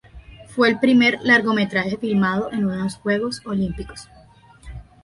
[0.47, 4.09] Fue el primer largometraje filmado en unos Juegos Olímpicos.